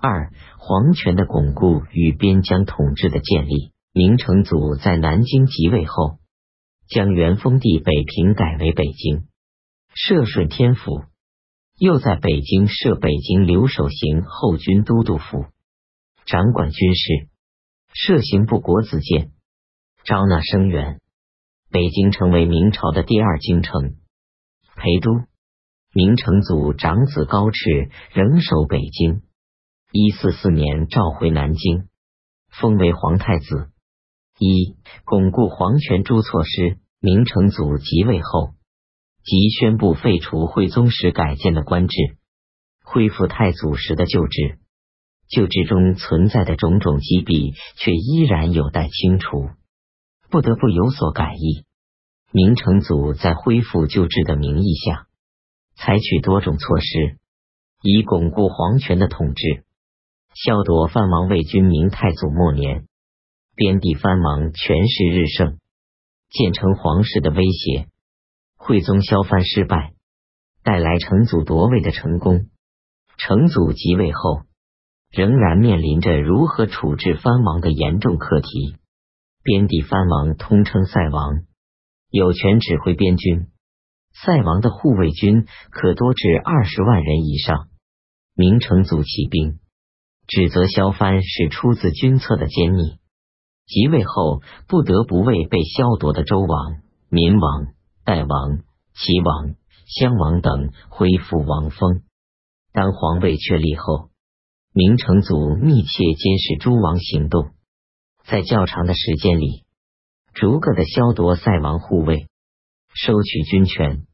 [0.00, 3.72] 二、皇权的巩固与边疆统治的建立。
[3.92, 6.18] 明成祖在南京即位后，
[6.88, 9.26] 将元封地北平改为北京，
[9.92, 11.06] 设顺天府；
[11.78, 15.46] 又在北京设北京留守行后军都督府，
[16.26, 17.28] 掌管军事。
[17.92, 19.32] 设刑部国子监，
[20.04, 21.00] 招纳生源。
[21.72, 23.96] 北京成为明朝的第二京城。
[24.76, 25.22] 陪都。
[25.92, 29.22] 明成祖长子高炽仍守北京。
[29.90, 31.88] 一四四年召回南京，
[32.50, 33.70] 封为皇太子。
[34.38, 36.78] 一巩固皇权诸措施。
[37.00, 38.54] 明成祖即位后，
[39.22, 41.96] 即宣布废除徽宗时改建的官制，
[42.82, 44.58] 恢复太祖时的旧制。
[45.28, 49.48] 旧制中存在的种种积弊，却依然有待清除，
[50.28, 51.64] 不得不有所改易。
[52.32, 55.06] 明成祖在恢复旧制的名义下，
[55.76, 57.16] 采取多种措施，
[57.80, 59.64] 以巩固皇权的统治，
[60.40, 61.64] 消夺藩王魏军。
[61.64, 62.86] 明太祖末年。
[63.56, 65.58] 边地藩王权势日盛，
[66.30, 67.88] 建成皇室的威胁。
[68.56, 69.94] 惠宗削藩失败，
[70.62, 72.46] 带来成祖夺位的成功。
[73.16, 74.42] 成祖即位后，
[75.10, 78.76] 仍然面临着如何处置藩王的严重课题。
[79.42, 81.40] 边地藩王通称塞王，
[82.10, 83.48] 有权指挥边军。
[84.12, 87.66] 塞王的护卫军可多至二十万人以上。
[88.36, 89.58] 明成祖起兵，
[90.28, 92.98] 指责萧藩是出自军策的奸逆。
[93.66, 96.76] 即位后，不得不为被削夺的周王、
[97.08, 97.68] 民王、
[98.04, 98.58] 代王、
[98.94, 99.54] 齐王、
[99.86, 102.02] 襄王等恢复王封。
[102.72, 104.10] 当皇位确立后，
[104.74, 107.52] 明成祖密切监视诸王行动，
[108.26, 109.64] 在较长的时间里，
[110.34, 112.28] 逐个的削夺塞王护卫，
[112.94, 114.04] 收取军权。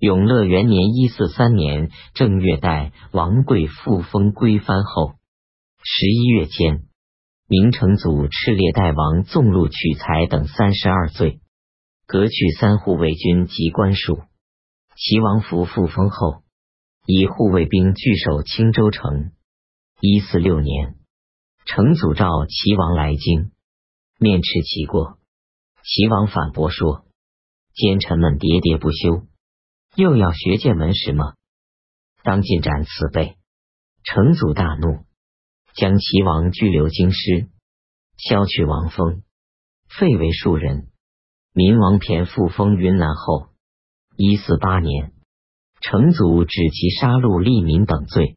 [0.00, 5.14] 永乐元年（一四三年）正月，代王贵复封归藩后，
[5.86, 6.84] 十一月间。
[7.46, 11.42] 明成祖敕列代王纵禄取财等三十二罪，
[12.06, 14.22] 革去三护卫军及官署。
[14.96, 16.42] 齐王府复封后，
[17.04, 19.32] 以护卫兵据守青州城。
[20.00, 20.96] 一四六年，
[21.66, 23.52] 成祖召齐王来京，
[24.18, 25.18] 面斥其过。
[25.82, 27.04] 齐王反驳说
[27.76, 29.26] ：“奸臣们喋喋不休，
[29.96, 31.34] 又要学剑门时吗？
[32.22, 33.36] 当尽斩此辈！”
[34.02, 35.04] 成祖大怒。
[35.74, 37.48] 将齐王拘留京师，
[38.16, 39.22] 削去王封，
[39.88, 40.86] 废为庶人。
[41.52, 43.48] 民王骈复封云南后，
[44.16, 45.12] 一四八年，
[45.80, 48.36] 成祖指其杀戮利民等罪，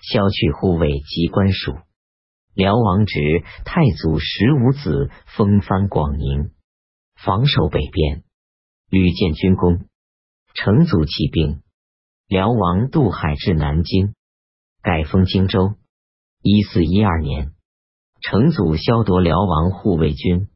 [0.00, 1.76] 削去护卫及官署。
[2.54, 3.18] 辽王直
[3.66, 6.52] 太祖十五子封藩广宁，
[7.16, 8.24] 防守北边，
[8.88, 9.84] 屡建军功。
[10.54, 11.62] 成祖起兵，
[12.28, 14.14] 辽王渡海至南京，
[14.82, 15.74] 改封荆州。
[16.44, 17.52] 一四一二年，
[18.20, 20.48] 成祖削夺辽王护卫军，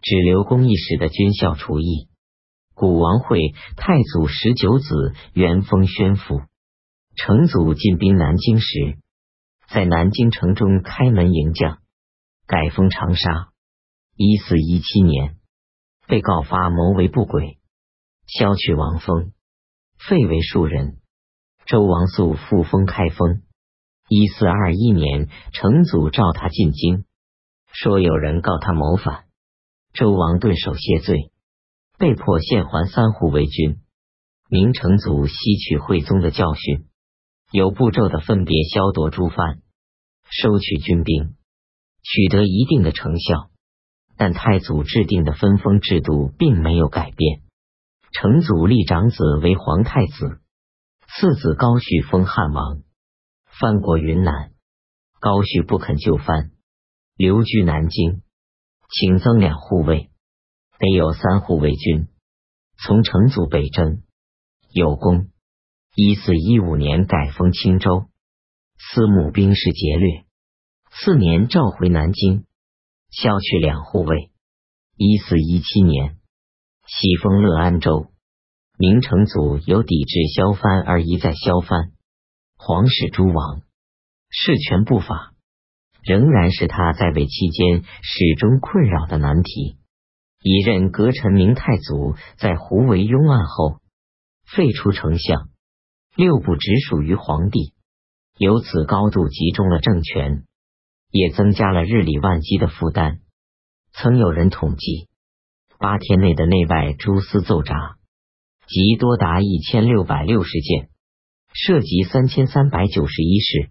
[0.00, 2.08] 只留公义时的军校厨役。
[2.72, 6.40] 古王会太祖十九子元丰宣府。
[7.14, 8.96] 成祖进兵南京时，
[9.68, 11.78] 在南京城中开门迎将，
[12.46, 13.50] 改封长沙。
[14.16, 15.36] 一四一七年，
[16.06, 17.58] 被告发谋为不轨，
[18.26, 19.32] 削去王封，
[19.98, 21.00] 废为庶人。
[21.66, 23.42] 周王肃复封开封。
[24.08, 27.04] 一四二一年，成祖召他进京，
[27.70, 29.24] 说有人告他谋反。
[29.92, 31.30] 周王顿首谢罪，
[31.98, 33.80] 被迫献还三护卫军。
[34.48, 36.86] 明成祖吸取惠宗的教训，
[37.52, 39.60] 有步骤的分别削夺诸藩，
[40.30, 41.34] 收取军兵，
[42.02, 43.50] 取得一定的成效。
[44.16, 47.42] 但太祖制定的分封制度并没有改变。
[48.10, 50.40] 成祖立长子为皇太子，
[51.08, 52.80] 次子高煦封汉王。
[53.60, 54.52] 翻过云南，
[55.18, 56.52] 高煦不肯就藩，
[57.16, 58.22] 留居南京，
[58.88, 60.10] 请增两护卫，
[60.78, 62.06] 得有三护卫军。
[62.80, 64.02] 从成祖北征，
[64.70, 65.30] 有功。
[65.96, 68.06] 一四一五年改封青州，
[68.78, 70.24] 司母兵士劫掠。
[70.92, 72.44] 次年召回南京，
[73.10, 74.30] 削去两护卫。
[74.96, 76.18] 一四一七年
[76.86, 78.12] 袭封乐安州。
[78.78, 81.92] 明成祖有抵制削藩而一再削藩。
[82.60, 83.62] 皇室诸王
[84.30, 85.32] 事权不法，
[86.02, 89.78] 仍然是他在位期间始终困扰的难题。
[90.42, 93.80] 一任阁臣明太祖在胡惟庸案后
[94.44, 95.48] 废除丞相，
[96.16, 97.74] 六部直属于皇帝，
[98.36, 100.44] 由此高度集中了政权，
[101.12, 103.20] 也增加了日理万机的负担。
[103.92, 105.08] 曾有人统计，
[105.78, 107.96] 八天内的内外诸司奏札，
[108.66, 110.90] 即多达一千六百六十件。
[111.52, 113.70] 涉及三千三百九十一事，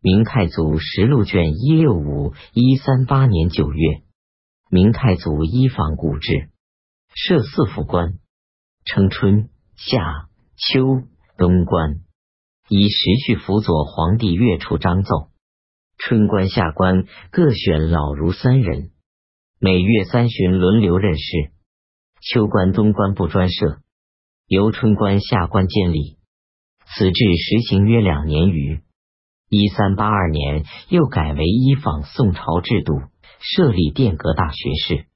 [0.00, 4.02] 明太祖实录卷一六五一三八年九月，
[4.70, 6.50] 明太祖依仿古制，
[7.14, 8.14] 设四府官，
[8.84, 11.02] 称春、夏、秋、
[11.36, 12.00] 冬官，
[12.68, 15.30] 以时序辅佐皇帝阅处章奏。
[15.98, 18.90] 春官、夏官各选老儒三人，
[19.60, 21.52] 每月三旬轮流任事。
[22.20, 23.80] 秋官、冬官不专设，
[24.46, 26.16] 由春官、夏官监理。
[26.94, 28.80] 此制实行约两年余。
[29.48, 33.00] 一三八二年，又改为依仿宋朝制度，
[33.40, 35.06] 设立殿阁大学士，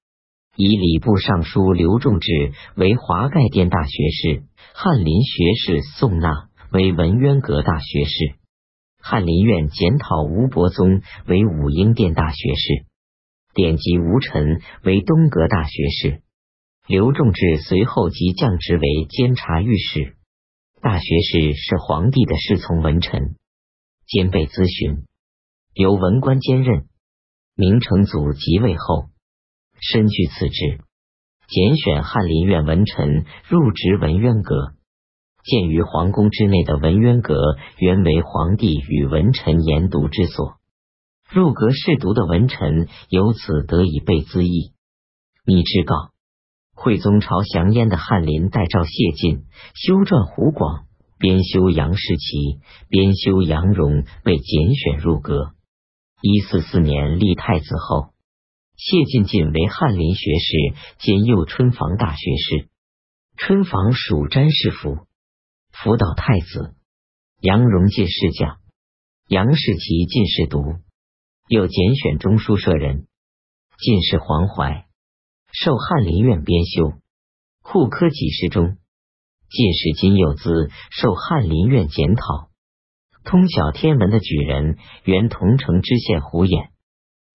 [0.56, 4.43] 以礼部尚书刘仲志为华盖殿大学士，
[4.75, 8.34] 翰林学士宋纳为文渊阁大学士，
[9.02, 12.87] 翰林院检讨吴伯宗为武英殿大学士，
[13.55, 16.22] 典籍吴臣为东阁大学士。
[16.87, 20.14] 刘仲志随后即降职为监察御史。
[20.88, 23.35] 大学士是皇帝的侍从文臣。
[24.06, 25.05] 兼备咨询，
[25.75, 26.87] 由文官兼任。
[27.56, 29.06] 明成祖即位后，
[29.81, 30.79] 身据此职，
[31.49, 34.75] 拣选翰林院文臣入职文渊阁。
[35.43, 40.59] 建于皇宫之内的文渊阁，原为皇帝与文臣研读之所。
[41.29, 44.73] 入阁试读的文臣，由此得以被资议。
[45.44, 46.12] 密之告，
[46.76, 50.84] 惠宗朝降燕的翰林代诏谢晋，修撰胡广。
[51.19, 55.55] 编修杨士奇，编修杨荣被拣选入阁。
[56.20, 58.12] 一四四年立太子后，
[58.76, 62.69] 谢晋晋为翰林学士兼右春房大学士。
[63.38, 65.06] 春房属詹事府，
[65.72, 66.75] 辅导太子。
[67.40, 68.58] 杨荣进士将，
[69.26, 70.61] 杨士奇进士读，
[71.49, 73.06] 又拣选中书舍人。
[73.79, 74.86] 进士黄怀
[75.58, 77.00] 受翰林院编修，
[77.62, 78.76] 户科给事中。
[79.49, 82.50] 进士金幼滋受翰林院检讨，
[83.25, 86.69] 通晓天文的举人原桐城知县胡衍，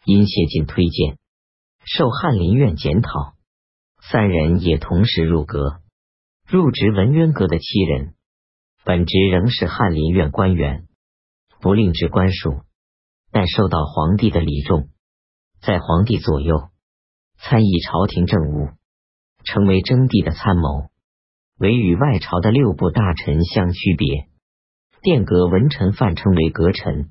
[0.06, 1.18] 因谢晋推荐，
[1.84, 3.10] 受翰林院检讨。
[4.04, 5.82] 三人也同时入阁，
[6.48, 8.14] 入职文渊阁的七人，
[8.84, 10.88] 本职仍是翰林院官员，
[11.60, 12.62] 不另置官署，
[13.32, 14.90] 但受到皇帝的礼重，
[15.60, 16.70] 在皇帝左右。
[17.44, 18.70] 参议朝廷政务，
[19.44, 20.92] 成为征地的参谋。
[21.58, 24.28] 为与外朝的六部大臣相区别，
[25.02, 27.10] 殿阁文臣泛称为阁臣，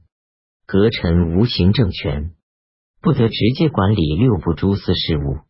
[0.66, 2.30] 阁臣无行政权，
[3.00, 5.40] 不得直接管理六部诸司事务，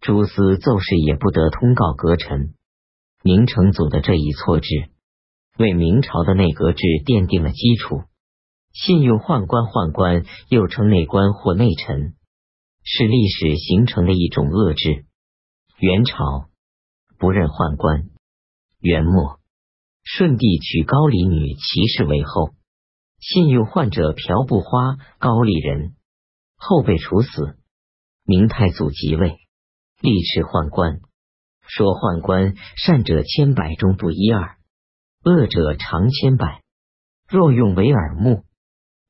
[0.00, 2.54] 诸司奏事也不得通告阁臣。
[3.22, 4.68] 明成祖的这一错置，
[5.58, 8.04] 为明朝的内阁制奠定了基础。
[8.72, 12.15] 信用宦官，宦官又称内官或内臣，
[12.88, 15.04] 是历史形成的一种恶制。
[15.78, 16.48] 元朝
[17.18, 18.08] 不任宦官。
[18.78, 19.40] 元末，
[20.04, 22.54] 顺帝娶高丽女齐氏为后，
[23.18, 25.96] 信用患者朴不花高丽人，
[26.56, 27.58] 后被处死。
[28.24, 29.36] 明太祖即位，
[30.00, 31.00] 立斥宦官，
[31.66, 34.58] 说宦官善者千百中不一二，
[35.24, 36.62] 恶者常千百。
[37.28, 38.44] 若用为耳目，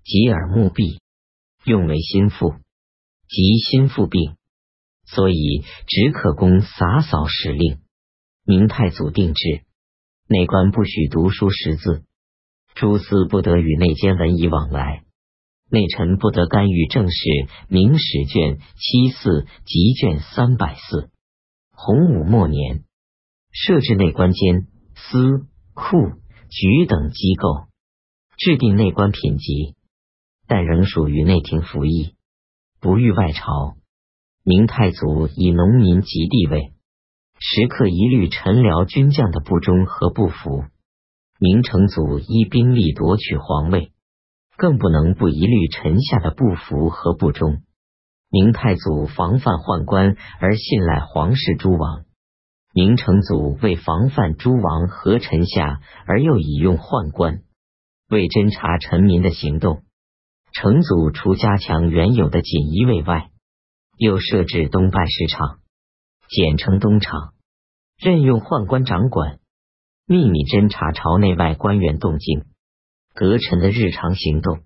[0.02, 0.99] 即耳目闭；
[1.64, 2.55] 用为心腹，
[3.28, 4.37] 及心腹病。
[5.08, 7.78] 所以只可供洒扫使令。
[8.44, 9.62] 明太祖定制，
[10.28, 12.02] 内官不许读书识字，
[12.75, 15.05] 诸司不得与内监文以往来，
[15.70, 17.17] 内臣不得干预政事。
[17.69, 21.11] 明史卷七四及卷三百四。
[21.71, 22.83] 洪武末年，
[23.52, 24.66] 设置内官监、
[24.97, 25.97] 司、库、
[26.50, 27.68] 局等机构，
[28.38, 29.76] 制定内官品级，
[30.49, 32.15] 但仍属于内廷服役，
[32.80, 33.76] 不遇外朝。
[34.45, 36.73] 明太祖以农民及地位。
[37.38, 40.64] 时刻一律臣僚军将的不忠和不服，
[41.38, 43.92] 明成祖依兵力夺取皇位，
[44.56, 47.62] 更不能不一律臣下的不服和不忠。
[48.30, 52.04] 明太祖防范宦官而信赖皇室诸王，
[52.73, 57.42] 明成祖为防范诸王和臣下而又以用宦官，
[58.09, 59.83] 为侦察臣民的行动，
[60.59, 63.29] 成祖除加强原有的锦衣卫外，
[63.99, 65.59] 又设置东办市场。
[66.31, 67.35] 简称东厂，
[67.99, 69.39] 任用宦官掌管，
[70.07, 72.47] 秘密侦查朝内外官员动静，
[73.13, 74.61] 阁臣的日常行动，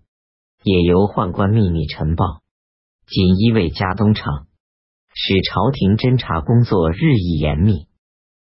[0.62, 2.40] 也由宦官秘密呈报。
[3.08, 4.46] 锦衣卫加东厂，
[5.12, 7.88] 使朝廷侦查工作日益严密，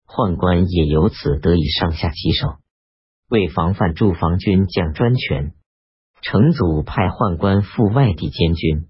[0.06, 2.58] 宦官也由此得以上下其手。
[3.28, 5.54] 为防范驻防军将专权，
[6.22, 8.88] 成祖派宦官赴外地监军。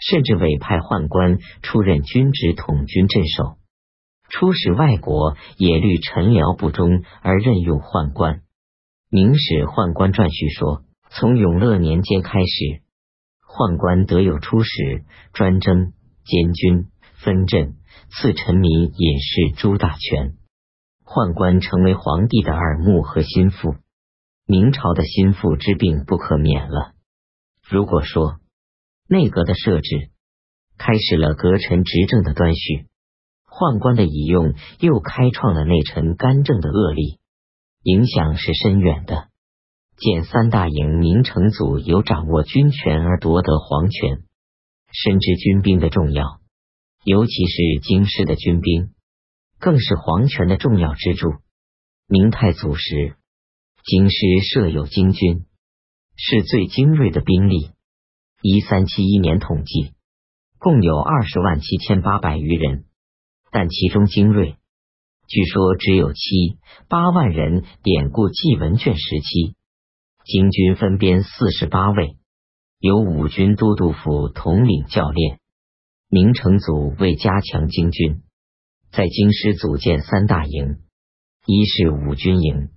[0.00, 3.58] 甚至委派宦官出任军职统军镇守，
[4.30, 8.36] 出使外国也虑臣僚不忠而任用宦官。
[9.10, 12.80] 《明史宦官传》序说：从永乐年间开始，
[13.46, 15.92] 宦官得有出使、专征、
[16.24, 16.86] 监军、
[17.22, 17.74] 分镇、
[18.08, 20.32] 赐臣民隐士诸大权。
[21.04, 23.74] 宦官成为皇帝的耳目和心腹，
[24.50, 26.94] 明朝的心腹之病不可免了。
[27.68, 28.40] 如果说
[29.08, 30.10] 内阁的设置
[30.76, 32.88] 开始了阁臣执政的端绪，
[33.46, 37.20] 宦官的倚用又开创了内臣干政的恶例，
[37.84, 39.28] 影响是深远的。
[39.96, 44.24] 见三大营明成祖有掌握军权而夺得皇权，
[44.90, 46.40] 深知军兵的重要，
[47.04, 48.90] 尤其是京师的军兵，
[49.60, 51.34] 更是皇权的重要支柱。
[52.08, 53.14] 明太祖时，
[53.84, 55.46] 京师设有京军，
[56.16, 57.70] 是最精锐的兵力。
[58.42, 59.92] 一三七一年统计，
[60.58, 62.84] 共有二十万七千八百余人，
[63.50, 64.56] 但其中精锐，
[65.26, 66.58] 据说只有七
[66.88, 67.64] 八万人。
[67.82, 69.56] 典故纪文卷十七。
[70.24, 72.16] 京军分编四十八位，
[72.78, 75.38] 由五军都督府统领教练。
[76.08, 78.22] 明成祖为加强京军，
[78.92, 80.80] 在京师组建三大营：
[81.46, 82.68] 一是五军营，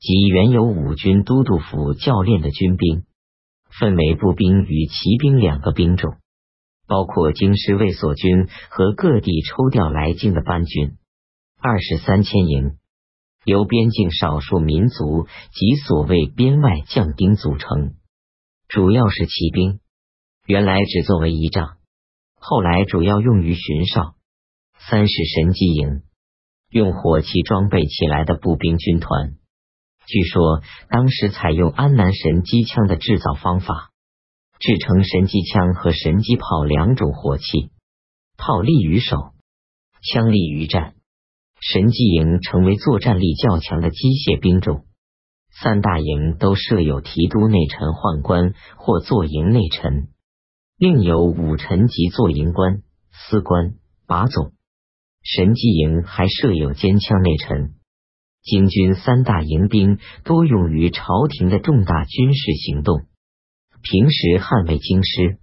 [0.00, 3.04] 即原有五军都督府教练的军兵，
[3.80, 6.16] 分为步兵与骑兵两个兵种，
[6.86, 10.96] 包括京师卫所军和各地抽调来京的班军；
[11.60, 12.76] 二是三千营。
[13.44, 17.94] 由边境少数民族及所谓边外将兵组成，
[18.68, 19.80] 主要是骑兵，
[20.44, 21.78] 原来只作为仪仗，
[22.38, 24.16] 后来主要用于巡哨。
[24.90, 26.02] 三是神机营，
[26.70, 29.37] 用火器装备起来的步兵军团。
[30.08, 33.90] 据说当时采用安南神机枪的制造方法，
[34.58, 37.70] 制成神机枪和神机炮两种火器，
[38.38, 39.34] 炮利于手，
[40.00, 40.94] 枪利于战。
[41.60, 44.86] 神机营成为作战力较强的机械兵种，
[45.50, 50.08] 三大营都设有提督内臣宦官或坐营内臣，
[50.78, 52.80] 另有武臣及坐营官、
[53.12, 53.74] 司官、
[54.06, 54.52] 把总。
[55.22, 57.74] 神机营还设有尖枪内臣。
[58.42, 63.02] 京军三大营兵多用于朝廷的重大军事行动，
[63.82, 65.38] 平时捍卫京师。